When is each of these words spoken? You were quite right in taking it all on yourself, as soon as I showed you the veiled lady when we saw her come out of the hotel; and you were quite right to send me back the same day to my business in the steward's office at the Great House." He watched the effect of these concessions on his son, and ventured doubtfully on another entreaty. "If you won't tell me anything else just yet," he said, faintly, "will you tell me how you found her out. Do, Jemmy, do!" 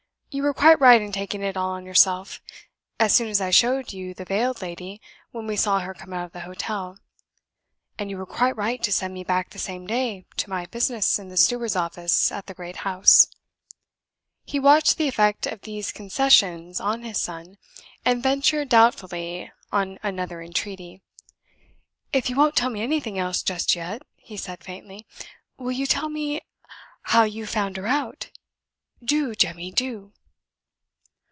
You 0.33 0.43
were 0.43 0.53
quite 0.53 0.79
right 0.79 1.01
in 1.01 1.11
taking 1.11 1.43
it 1.43 1.57
all 1.57 1.71
on 1.71 1.85
yourself, 1.85 2.39
as 3.01 3.13
soon 3.13 3.27
as 3.27 3.41
I 3.41 3.49
showed 3.49 3.91
you 3.91 4.13
the 4.13 4.23
veiled 4.23 4.61
lady 4.61 5.01
when 5.31 5.45
we 5.45 5.57
saw 5.57 5.79
her 5.81 5.93
come 5.93 6.13
out 6.13 6.23
of 6.25 6.31
the 6.31 6.39
hotel; 6.47 6.97
and 7.99 8.09
you 8.09 8.15
were 8.17 8.25
quite 8.25 8.55
right 8.55 8.81
to 8.83 8.93
send 8.93 9.13
me 9.13 9.25
back 9.25 9.49
the 9.49 9.59
same 9.59 9.85
day 9.85 10.25
to 10.37 10.49
my 10.49 10.67
business 10.67 11.19
in 11.19 11.27
the 11.27 11.35
steward's 11.35 11.75
office 11.75 12.31
at 12.31 12.45
the 12.45 12.53
Great 12.53 12.77
House." 12.87 13.27
He 14.45 14.57
watched 14.57 14.95
the 14.95 15.09
effect 15.09 15.47
of 15.47 15.63
these 15.63 15.91
concessions 15.91 16.79
on 16.79 17.03
his 17.03 17.19
son, 17.19 17.57
and 18.05 18.23
ventured 18.23 18.69
doubtfully 18.69 19.51
on 19.69 19.99
another 20.01 20.41
entreaty. 20.41 21.01
"If 22.13 22.29
you 22.29 22.37
won't 22.37 22.55
tell 22.55 22.69
me 22.69 22.81
anything 22.81 23.19
else 23.19 23.43
just 23.43 23.75
yet," 23.75 24.01
he 24.15 24.37
said, 24.37 24.63
faintly, 24.63 25.05
"will 25.57 25.73
you 25.73 25.85
tell 25.85 26.07
me 26.07 26.39
how 27.01 27.23
you 27.23 27.45
found 27.45 27.75
her 27.75 27.85
out. 27.87 28.29
Do, 29.03 29.35
Jemmy, 29.35 29.71
do!" 29.71 30.13